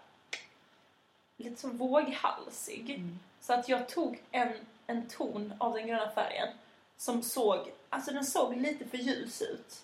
[1.36, 2.90] lite så våghalsig.
[2.90, 3.18] Mm.
[3.40, 4.52] Så att jag tog en,
[4.86, 6.48] en ton av den gröna färgen
[6.96, 9.82] som såg, alltså den såg lite för ljus ut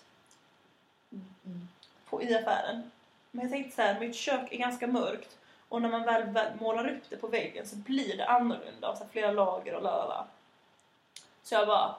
[1.45, 1.67] Mm.
[2.09, 2.91] på, i affären.
[3.31, 5.37] Men jag tänkte så här, mitt kök är ganska mörkt
[5.73, 8.97] och när man väl, väl målar upp det på väggen så blir det annorlunda och
[8.97, 10.27] så flera lager och lalala.
[11.43, 11.95] Så jag bara,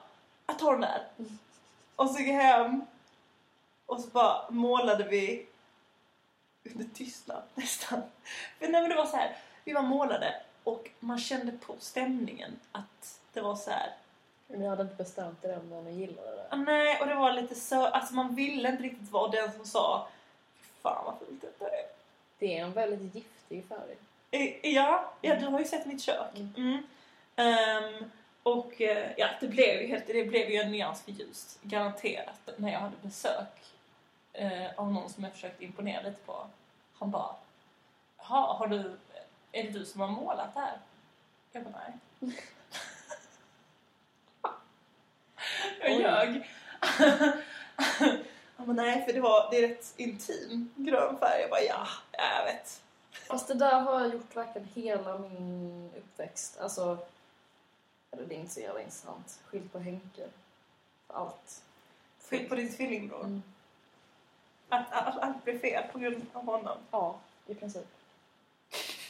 [0.47, 1.07] jag tar den där.
[1.95, 2.85] Och så gick jag hem
[3.85, 5.45] och så bara målade vi
[6.63, 8.01] under tystnad nästan.
[8.59, 12.59] För nej, men det var så här, vi var målade och man kände på stämningen
[12.71, 13.93] att det var så här.
[14.47, 16.47] Men jag hade inte bestämt er vad ni gillade det.
[16.49, 19.65] ah, Nej, och det var lite så, alltså man ville inte riktigt vara den som
[19.65, 20.07] sa
[20.61, 21.85] "Fy Fan vad fult detta är.
[22.39, 23.97] Det är en väldigt giftig färg.
[24.31, 26.37] Eh, Ja, ja du har ju sett mitt kök.
[26.57, 26.83] Mm.
[27.35, 28.11] Ehm,
[28.43, 31.59] och eh, ja, det blev ju helt, det blev ju en nyans för ljust.
[31.61, 32.49] Garanterat.
[32.57, 33.73] När jag hade besök
[34.33, 36.47] eh, av någon som jag försökte imponera lite på.
[36.99, 37.35] Han bara,
[38.17, 38.97] har du,
[39.51, 40.79] är det du som har målat det här?
[41.51, 41.81] Jag bara,
[42.19, 42.31] nej.
[45.81, 46.49] jag ljög.
[48.57, 51.41] Han bara, nej för det, var, det är rätt intim grön färg.
[51.41, 52.81] Jag bara, ja, jag vet.
[53.27, 56.59] Fast det där har jag gjort verkligen hela min uppväxt.
[56.59, 56.97] Alltså,
[58.11, 59.39] eller det är inte så jävla intressant.
[59.45, 60.27] Skilt på Henke.
[61.07, 61.63] För allt.
[62.29, 63.23] Skyll på din tvillingbror.
[63.23, 63.43] Mm.
[64.69, 66.77] Att allt, allt blev fel på grund av honom.
[66.91, 67.87] Ja, i princip.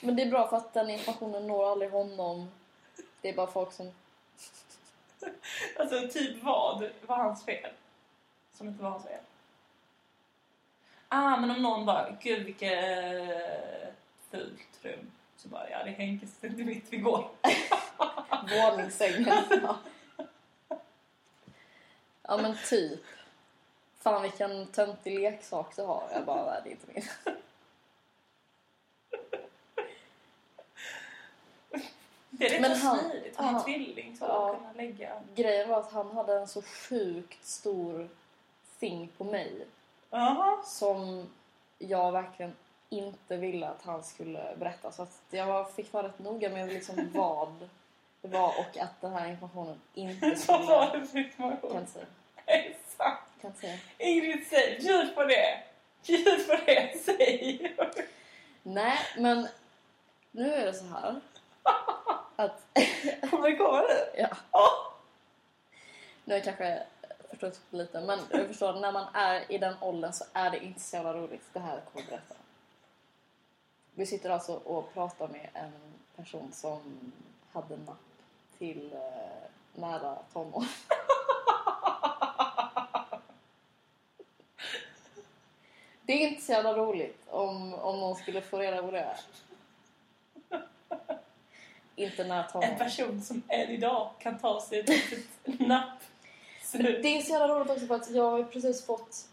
[0.02, 2.52] Men det är bra för att den informationen når aldrig honom.
[3.22, 3.92] Det är bara folk som...
[5.80, 7.72] Alltså typ vad var hans fel?
[8.54, 9.22] Som inte var hans fel.
[11.08, 13.94] Ah, men om någon bara, gud vilket eh,
[14.36, 15.12] fult rum.
[15.38, 17.30] Så bara, ja det är Henkes, det är mitt vi går.
[18.72, 19.44] Våningssängen.
[19.50, 19.78] Ja.
[22.22, 23.02] ja men typ.
[24.00, 26.04] Fan vilken töntig leksak du har.
[26.14, 27.04] Jag bara, det är inte min.
[32.30, 34.50] Det är rätt Men han- smidigt, ha en tvilling så Ja.
[34.52, 35.22] att kunna lägga.
[35.36, 38.10] Grejen var att han hade en så sjukt stor
[38.80, 39.66] thing på mig.
[40.10, 40.64] Jaha.
[40.64, 41.28] Som
[41.78, 42.54] jag verkligen
[42.90, 44.92] inte ville att han skulle berätta.
[44.92, 47.70] Så att jag fick vara rätt noga med liksom vad
[48.22, 51.04] det var och att den här informationen inte Vad var skulle...
[51.04, 51.72] det för information?
[51.72, 52.06] Kan inte säga.
[52.46, 53.20] Det sant?
[53.42, 53.78] Kan inte säga.
[53.98, 55.64] Ingrid, säg ljud på det!
[56.04, 57.76] Ljud på det, säg!
[58.64, 59.48] Nej, men
[60.32, 61.22] nu är det så här.
[62.36, 62.62] Att,
[63.30, 64.22] Kommer det komma nu?
[64.22, 64.38] ja,
[66.26, 66.84] nu har jag kanske
[67.30, 68.02] förstår typ lite.
[68.02, 71.14] Men jag förstår, när man är i den åldern så är det inte så jävla
[71.14, 71.50] roligt.
[71.54, 72.36] Det här kommer jag berätta.
[73.96, 75.72] Vi sitter alltså och pratar med en
[76.16, 77.12] person som
[77.52, 77.98] hade napp
[78.58, 80.66] till eh, nära tonår.
[86.02, 89.16] Det är inte så jävla roligt om, om någon skulle få reda på det.
[91.96, 92.76] Inte nära En tonår.
[92.78, 96.00] person som än idag kan ta sig ett litet napp.
[96.74, 99.26] Det är så jävla roligt också för att jag har precis fått...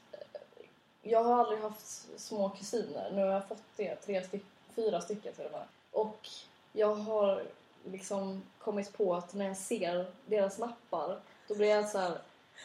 [1.03, 3.11] Jag har aldrig haft små kusiner.
[3.15, 3.97] Nu har jag fått det.
[3.97, 4.45] Tre styck,
[4.77, 5.65] fyra stycken till och med.
[5.91, 6.29] Och
[6.73, 7.43] jag har
[7.85, 12.19] liksom kommit på att när jag ser deras nappar då blir jag så här...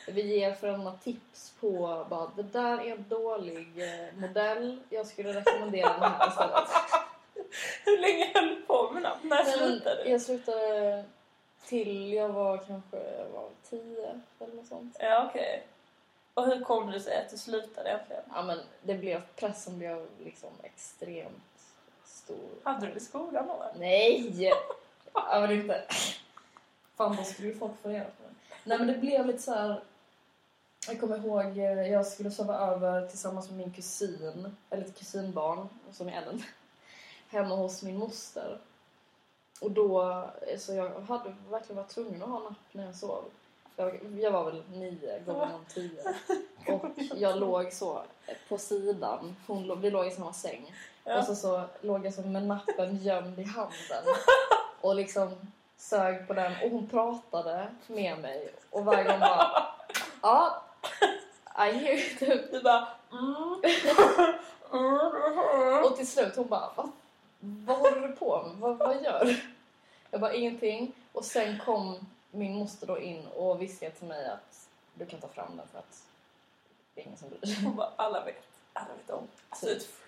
[0.08, 4.80] Vi ger föräldrarna tips på bara, det där är en dålig eh, modell.
[4.90, 6.70] Jag skulle rekommendera den här istället.
[7.86, 9.24] Hur länge höll du på med napp?
[9.24, 10.10] När slutade du?
[10.10, 11.04] Jag slutade
[11.66, 14.98] till jag var kanske jag var tio eller något sånt.
[15.00, 15.68] Ja, okej.
[16.34, 18.24] Och hur kom det sig att du slutade egentligen?
[18.34, 21.57] Ja, men det blev, pressen blev liksom extremt
[22.28, 22.50] stor.
[22.64, 23.66] Hade du det i skolan då?
[23.76, 24.54] Nej!
[25.14, 25.84] Ja, men inte.
[26.96, 28.56] Fan, då skulle ju folk få reda på det.
[28.64, 29.84] Nej, men det blev lite så här...
[30.88, 35.70] Jag kommer ihåg, eh, jag skulle sova över tillsammans med min kusin, eller ett kusinbarn,
[35.92, 36.44] som är Ellen,
[37.30, 38.60] hemma hos min moster.
[39.62, 40.12] Och då,
[40.48, 43.24] eh, så jag hade verkligen varit tvungen att ha napp när jag sov.
[43.76, 46.04] Jag, jag var väl nio gånger om tio.
[46.74, 46.86] Och
[47.16, 48.04] jag låg så
[48.50, 49.36] på sidan.
[49.48, 50.74] Hon, vi låg i samma säng.
[51.08, 51.20] Ja.
[51.20, 54.16] Och så, så låg jag som med nappen gömd i handen.
[54.82, 55.36] Och liksom
[55.78, 56.54] sög på den.
[56.64, 58.54] Och hon pratade med mig.
[58.70, 59.68] Och varje gång bara...
[60.22, 60.64] Ja,
[61.58, 62.18] I hear you.
[62.18, 62.52] Typ.
[62.52, 62.88] Du bara...
[63.12, 63.62] Mm.
[65.84, 66.72] Och till slut hon bara...
[66.76, 66.92] Va?
[67.40, 68.56] Vad håller du på med?
[68.56, 69.42] Vad, vad gör du?
[70.12, 70.94] Jag bara ingenting.
[71.12, 75.28] Och sen kom min moster då in och viskade till mig att du kan ta
[75.28, 76.04] fram den för att
[76.94, 77.64] det är ingen som bryr sig.
[77.64, 78.44] Hon bara, alla vet.
[78.74, 79.28] Alla vet om.
[79.50, 80.07] Alltså freak.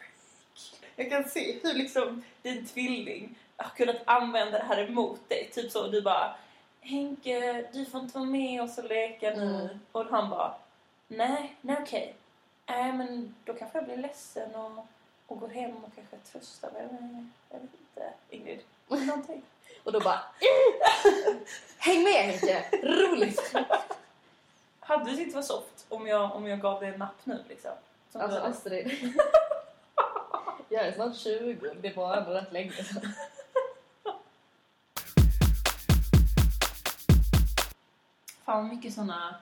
[0.99, 5.49] Jag kan se hur liksom din tvilling har kunnat använda det här emot dig.
[5.53, 6.35] Typ så, du bara
[6.81, 9.55] Henke, du får inte vara med oss och leka nu.
[9.55, 9.79] Mm.
[9.91, 10.53] Och han bara
[11.07, 12.15] Nej, nej okej.
[12.65, 14.85] Nej men då kanske jag blir ledsen och,
[15.27, 16.87] och går hem och kanske tröstar mig.
[16.91, 18.13] Men jag vet inte.
[18.29, 19.41] Ingrid, någonting.
[19.83, 20.19] Och då bara...
[21.77, 22.65] Häng med Henke!
[22.83, 23.53] Roligt!
[24.79, 27.71] Hade det var soft om jag, om jag gav dig en napp nu liksom?
[28.11, 28.39] Som Alltså?
[28.39, 29.13] Astrid.
[30.71, 31.73] Jag är snart 20.
[31.81, 33.13] Det var ändå rätt länge sedan.
[38.45, 39.35] Fan vad mycket såna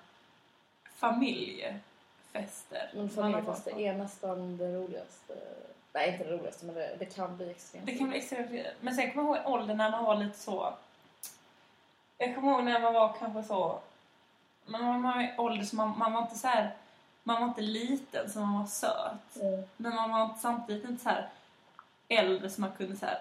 [0.95, 2.91] familjefester.
[2.93, 5.35] Men familjefester är nästan det roligaste.
[5.93, 8.51] Nej, inte det roligaste, men det, det kan bli extremt Det kan bli extremt.
[8.81, 10.73] Men sen kommer jag ihåg åldern när man var lite så...
[12.17, 13.79] Jag kommer ihåg när man var kanske så...
[14.65, 16.75] Man var i ålder så man, man var inte så här...
[17.27, 19.41] Man var inte liten så man var söt.
[19.41, 19.63] Mm.
[19.77, 21.29] Men man var samtidigt inte så här
[22.07, 23.19] äldre så man kunde så här,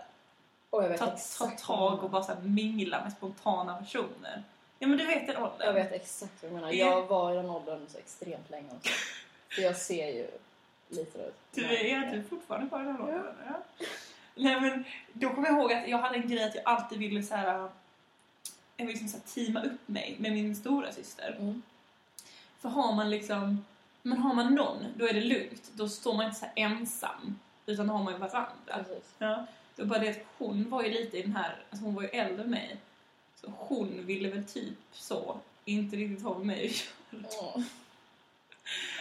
[0.88, 4.42] vet ta, ta tag och bara så mingla med spontana personer.
[4.78, 5.66] Ja men du vet den åldern.
[5.66, 6.72] Jag vet exakt vad du menar.
[6.72, 8.92] Jag var i den åldern så extremt länge också.
[9.48, 10.30] För jag ser ju
[10.88, 11.34] lite ut.
[11.52, 13.34] Du är du fortfarande kvar i den åldern?
[13.46, 13.86] Ja.
[14.34, 17.22] Nej men då kommer jag ihåg att jag hade en grej att jag alltid ville
[17.22, 17.68] så här.
[18.76, 21.36] Jag ville liksom så här teama upp mig med min stora syster.
[21.38, 21.62] Mm.
[22.60, 23.64] För har man liksom,
[24.06, 25.70] men har man någon, då är det lugnt.
[25.74, 27.38] Då står man inte så ensam.
[27.66, 28.50] Utan då har man ju varandra.
[28.66, 29.14] Precis.
[29.18, 29.46] Ja.
[29.76, 32.02] Det var bara det att hon var ju lite i den här, alltså hon var
[32.02, 32.76] ju äldre än mig.
[33.40, 36.74] Så hon ville väl typ så, inte riktigt ha med mig.
[37.12, 37.24] Mm.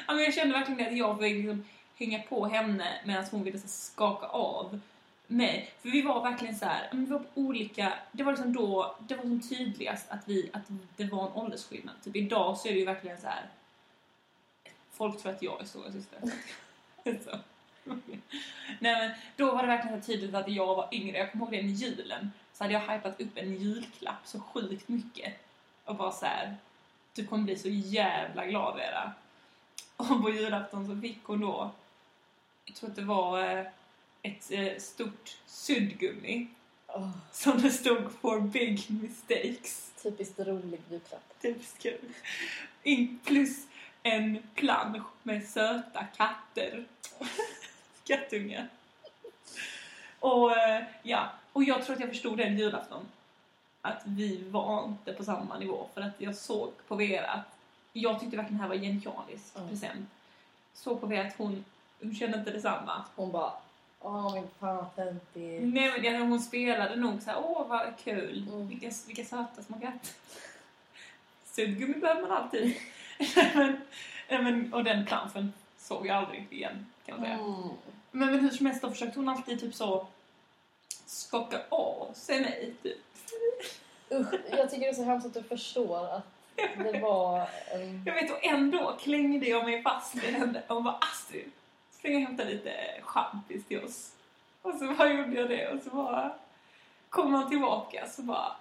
[0.07, 1.65] Ja, men jag kände verkligen att jag ville liksom
[1.95, 4.79] hänga på henne medan hon ville så skaka av
[5.27, 5.71] mig.
[5.81, 9.15] För vi var verkligen så här, vi var på olika, det var liksom då, det
[9.15, 10.63] var som tydligast att vi, att
[10.97, 11.95] det var en åldersskillnad.
[12.03, 13.49] Typ idag så är det ju verkligen så här.
[14.97, 16.19] Folk tror att jag är stora syster.
[17.31, 17.39] så.
[18.79, 21.17] Nej men då var det verkligen så tydligt att jag var yngre.
[21.17, 22.31] Jag kommer ihåg den julen.
[22.53, 25.33] Så hade jag hypat upp en julklapp så sjukt mycket.
[25.85, 26.55] Och bara så här.
[27.13, 29.13] Du kommer bli så jävla glad Vera.
[29.97, 31.71] Och på julafton så fick hon då,
[32.65, 33.65] jag tror att det var eh,
[34.21, 36.47] ett eh, stort suddgummi
[36.87, 39.91] Åh, som det stod for big mistakes.
[40.03, 41.41] typiskt rolig julklapp.
[41.41, 41.99] Typiskt kul.
[42.83, 43.67] In plus
[44.05, 46.85] en plansch med söta katter.
[48.03, 48.67] Kattungar.
[50.19, 53.05] Och eh, ja, och jag tror att jag förstod den julafton.
[53.81, 55.87] Att vi var inte på samma nivå.
[55.93, 57.57] För att jag såg på Vera att
[57.93, 59.69] jag tyckte verkligen det här var genialisk Mm.
[59.69, 60.09] present.
[60.73, 61.65] Såg på Vera att hon,
[62.01, 63.05] hon kände inte detsamma.
[63.15, 63.51] Hon bara,
[63.99, 65.19] åh min fan 50.
[65.59, 68.67] Nej men det, hon spelade nog så här, åh vad kul, Mm.
[68.67, 70.11] vilka, vilka söta små katter.
[71.45, 72.75] Suddgummi behöver man alltid.
[74.29, 77.39] Men, men, och den planschen såg jag aldrig igen kan man säga.
[77.39, 77.69] Mm.
[78.11, 80.07] Men, men hur som helst då försökte hon alltid typ så
[81.05, 82.73] skaka av sig mig.
[82.83, 82.97] Typ.
[84.11, 86.23] Usch, jag tycker det är så hemskt att du förstår att
[86.55, 88.03] det var en...
[88.05, 91.51] Jag vet och ändå klängde jag mig fast vid henne och bara Astrid,
[91.91, 94.11] spring och hämta lite champis till oss.
[94.61, 96.33] Och så bara gjorde jag det och så bara
[97.09, 98.55] kom han tillbaka så bara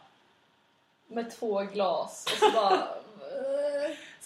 [1.06, 2.88] med två glas och så bara...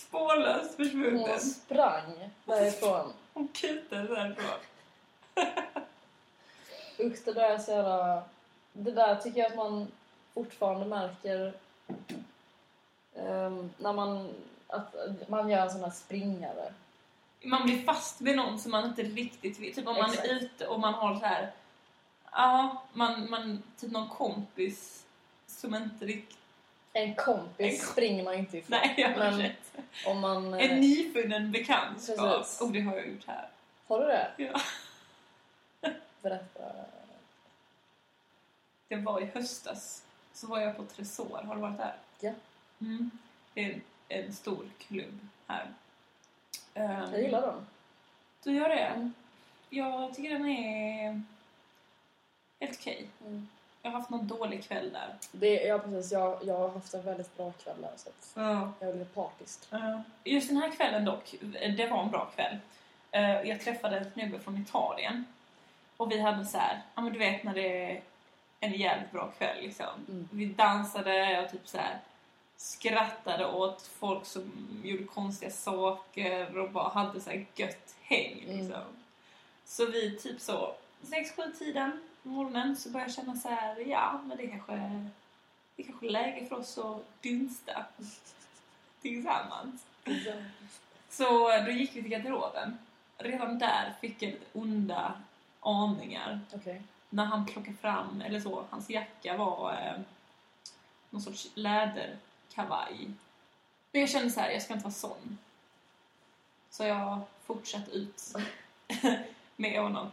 [0.08, 1.28] spårlöst försvunnen.
[1.28, 3.12] Hon sprang därifrån.
[3.32, 4.58] Hon kutade därifrån.
[6.98, 8.22] Usch, det där är så jävla...
[8.72, 9.86] Det där tycker jag att man
[10.34, 11.52] fortfarande märker
[13.16, 14.34] ehm, när man,
[14.66, 14.94] att
[15.28, 16.74] man gör en sån här springare.
[17.42, 19.74] Man blir fast vid någon som man inte riktigt vill.
[19.74, 20.28] Typ om man Exakt.
[20.28, 21.52] är ute och man har så här
[22.32, 25.06] Ja, man, man, typ någon kompis
[25.46, 26.37] som inte riktigt...
[26.92, 28.78] En kompis En kom- springer man inte ifrån.
[28.82, 29.52] Nej, jag har Men
[30.06, 30.54] om man...
[30.54, 32.46] eh, En nyfunnen bekantskap.
[32.60, 33.48] Och det har jag gjort här.
[33.86, 34.30] Har du det?
[34.36, 34.60] Ja.
[36.22, 36.62] Berätta.
[38.88, 40.04] Det var i höstas.
[40.32, 41.42] Så var jag på Tresor.
[41.46, 41.96] Har du varit där?
[42.20, 42.32] Ja.
[42.80, 43.10] Mm.
[43.54, 45.66] Det är en, en stor klubb här.
[46.74, 47.66] Um, Jag gillar dem.
[48.42, 48.74] Du gör det?
[48.84, 49.12] Mm.
[49.70, 51.22] Jag tycker den är
[52.60, 53.08] helt okej.
[53.26, 53.48] Mm.
[53.88, 55.14] Jag har haft någon dålig kväll där.
[55.32, 56.12] Det, ja, precis.
[56.12, 57.90] Jag, jag har haft en väldigt bra kväll där.
[57.96, 58.72] Så Ja.
[58.80, 59.58] jag är lite partisk.
[60.24, 61.34] Just den här kvällen dock,
[61.76, 62.56] det var en bra kväll.
[63.10, 65.24] Eh, Jag träffade en snubbe från Italien.
[65.96, 68.00] Och vi hade så här, ja men du vet när det är
[68.60, 69.86] en jävligt bra kväll liksom.
[70.08, 70.28] Mm.
[70.32, 71.98] Vi dansade och typ så här
[72.56, 74.52] skrattade åt folk som
[74.84, 78.58] gjorde konstiga saker och bara hade så här gött häng Mm.
[78.58, 78.82] liksom.
[79.64, 84.36] Så vi typ så, 6-7 tiden morgonen så började jag känna så här, ja men
[84.36, 85.08] det kanske,
[85.76, 87.86] det kanske är läge för oss att dunsta
[89.00, 89.86] tillsammans.
[91.08, 92.78] Så då gick vi till garderoben.
[93.18, 95.12] Redan där fick jag lite onda
[95.60, 96.40] aningar.
[96.54, 96.82] Okej.
[97.10, 100.00] När han plockade fram, eller så, hans jacka var eh,
[101.10, 103.10] någon sorts läderkavaj.
[103.92, 105.38] Men jag kände så här, jag ska inte vara sån.
[106.70, 108.22] Så jag fortsatte ut
[109.56, 110.10] med honom.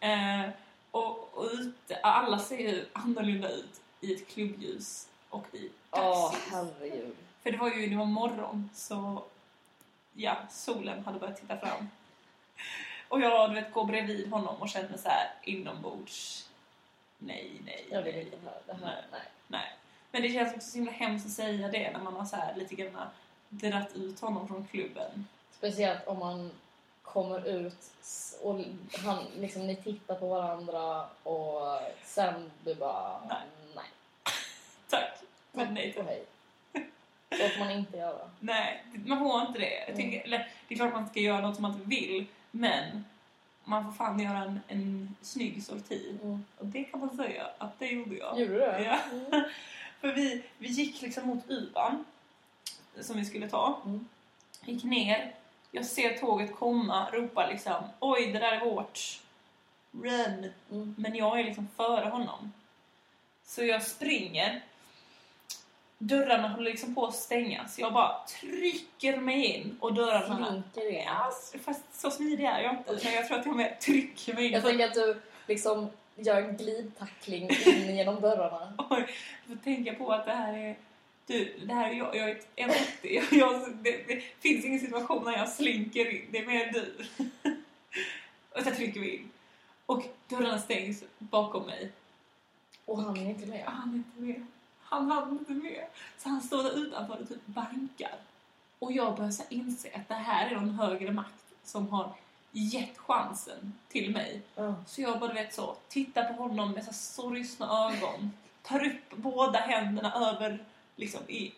[0.00, 0.50] Eh,
[0.90, 6.44] och, och ute, alla ser ju annorlunda ut i ett klubbljus och i Åh, dagsljus.
[6.52, 7.16] herregud.
[7.42, 9.22] För det var ju det var morgon, så
[10.14, 11.88] ja, solen hade börjat titta fram.
[13.08, 16.48] Och jag du vet, går bredvid honom och känner så här inombords.
[17.18, 18.24] Nej, nej, Jag vill nej.
[18.24, 18.80] inte höra det här.
[18.80, 19.02] Nej.
[19.12, 19.20] Nej.
[19.46, 19.72] nej.
[20.10, 22.54] Men det känns också så himla hemskt att säga det när man har så här
[22.56, 23.06] lite grann
[23.48, 25.26] dratt ut honom från klubben.
[25.50, 26.50] Speciellt om man
[27.12, 27.92] kommer ut
[28.42, 28.60] och
[29.04, 33.38] han, liksom, ni tittar på varandra och sen du bara Nej.
[33.74, 33.84] nej.
[34.90, 35.18] Tack,
[35.52, 36.06] men nej och tack.
[36.06, 36.24] hej.
[37.30, 38.30] Så får man inte göra.
[38.40, 39.84] Nej, man får inte det.
[39.88, 43.04] Jag tycker, eller, det är klart man ska göra något som man inte vill, men
[43.64, 46.18] man får fan göra en, en snygg sorti.
[46.22, 46.44] Mm.
[46.58, 48.40] Och det kan man säga att det gjorde jag.
[48.40, 48.82] Gjorde du det?
[48.84, 48.98] Ja.
[49.12, 49.44] Mm.
[50.00, 52.04] För vi, vi gick liksom mot Uban
[53.00, 53.80] som vi skulle ta.
[53.84, 54.08] Mm.
[54.64, 55.34] Gick ner.
[55.76, 59.20] Jag ser tåget komma, ropar liksom oj det där är vårt.
[59.92, 60.52] Run.
[60.70, 60.94] Mm.
[60.98, 62.52] Men jag är liksom före honom.
[63.44, 64.62] Så jag springer.
[65.98, 67.78] Dörrarna håller liksom på att stängas.
[67.78, 70.46] Jag bara trycker mig in och dörrarna...
[70.46, 71.02] Slinker in.
[71.04, 71.32] Ja,
[71.64, 73.04] fast så smidig är jag inte.
[73.04, 74.52] Men jag tror att jag mer trycker mig in.
[74.52, 78.72] Jag tänker att du liksom gör en glidtackling in genom dörrarna.
[78.90, 79.06] Oj,
[79.46, 80.76] du får tänka på att det här är...
[81.26, 82.16] Du, det här är jag.
[82.16, 83.34] Jag är ett 1,80.
[83.34, 86.28] Jag, det, det finns ingen situation när jag slinker in.
[86.30, 87.06] Det är mer du.
[88.50, 89.30] Och så trycker vi in.
[89.86, 91.92] Och dörrarna stängs bakom mig.
[92.84, 93.64] Och han är inte med.
[93.64, 94.46] Han är inte med.
[94.80, 95.86] Han hann inte med.
[96.18, 98.14] Så han står där utanför och typ bankar.
[98.78, 102.14] Och jag börjar inse att det här är någon högre makt som har
[102.52, 104.42] gett chansen till mig.
[104.54, 104.74] Ja.
[104.86, 108.32] Så jag bara vet så, tittar på honom med så sorgsna ögon.
[108.62, 110.64] Tar upp båda händerna över
[110.96, 111.52] liksom i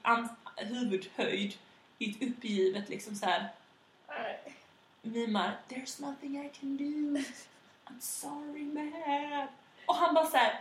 [0.56, 1.54] huvudhöjd.
[1.98, 3.48] I ett uppgivet liksom så här
[5.02, 7.18] mimar There's nothing I can do.
[7.86, 9.46] I'm sorry man.
[9.86, 10.60] Och han bara så här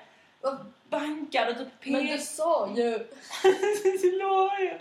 [0.89, 2.91] bankar och typ Men du sa ju...
[4.01, 4.79] Det lovar jag.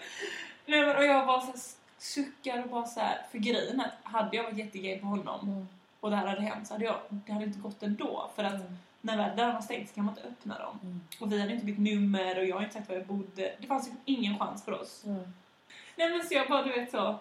[0.67, 1.61] Nej, men, och jag bara så här
[1.99, 3.27] suckar och bara så här.
[3.31, 5.69] För grejen att hade jag varit jättegay på honom Mm.
[6.01, 8.31] och det här hade hänt så hade jag, det hade inte gått ändå.
[8.37, 8.79] För att Mm.
[9.07, 10.79] När väl dörrarna stängs kan man inte öppna dem.
[10.83, 11.01] Mm.
[11.21, 13.55] Och vi hade inte bytt nummer och jag har inte sagt var jag bodde.
[13.61, 15.05] Det fanns liksom ingen chans för oss.
[15.05, 15.33] Mm.
[15.97, 17.19] Nej men så jag bara, du vet så.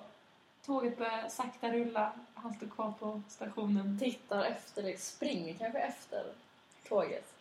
[0.65, 2.11] Tåget börjar sakta rulla.
[2.33, 3.99] Han står kvar på stationen.
[3.99, 4.97] Tittar efter dig.
[4.97, 6.23] Springer kanske efter
[6.87, 7.33] tåget.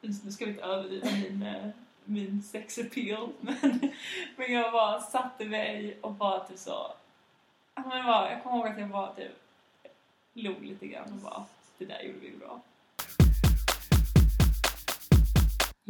[0.00, 1.68] Nu ska vi inte överdriva min, eh,
[2.04, 3.32] min sex appeal.
[3.40, 3.80] Men,
[4.36, 6.92] men jag bara satte mig och bara typ så...
[7.74, 9.32] Ja, men bara, jag kommer ihåg att jag bara typ
[10.32, 11.44] log lite grann och bara
[11.78, 12.60] det där gjorde vi bra.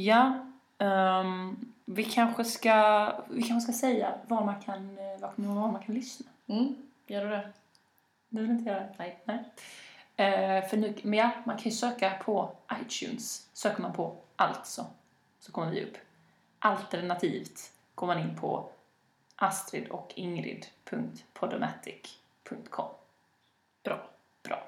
[0.00, 0.46] Ja,
[0.78, 5.82] ehm, vi kanske ska vi kanske ska säga var man kan, eh, var, var man
[5.82, 6.26] kan lyssna.
[6.46, 6.76] Mm,
[7.06, 7.52] gör du det?
[8.28, 8.94] Du vill inte göra det?
[8.98, 9.20] Nej.
[9.24, 9.44] Nej.
[10.16, 13.48] Eh, för nu, men ja, man kan ju söka på iTunes.
[13.52, 14.86] Söker man på alltså
[15.40, 15.96] så kommer vi upp.
[16.58, 18.68] Alternativt går man in på
[19.36, 22.88] astrid och ingrid.podomatic.com.
[23.82, 24.00] Bra.
[24.42, 24.62] Bra.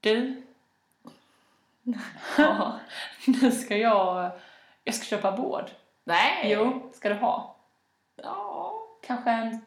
[0.00, 0.42] Du,
[2.38, 2.78] Ja.
[3.26, 4.30] nu ska jag...
[4.84, 5.70] Jag ska köpa båd.
[6.04, 6.40] Nej!
[6.52, 7.56] Jo, ska du ha?
[8.22, 8.72] Ja.
[9.06, 9.60] Kanske en,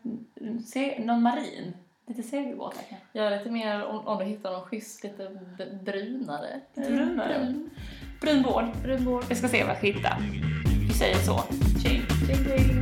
[0.64, 1.74] se- någon marin?
[2.08, 3.20] Lite segelbåtar kanske?
[3.20, 5.40] Är lite mer, om, om du hittar någon schysst, lite
[5.84, 6.62] brunare.
[6.76, 7.34] Lite brunare?
[7.40, 7.70] Brun.
[8.22, 8.66] Brun båd.
[8.84, 9.26] Brun båt.
[9.30, 10.18] Jag ska se vad jag hittar.
[10.88, 11.40] Vi säger så.
[11.84, 12.02] Tjing!
[12.28, 12.82] Tjing, tjing.